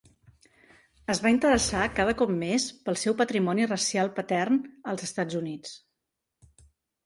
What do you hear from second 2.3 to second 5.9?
més pel seu patrimoni racial patern als Estats Units.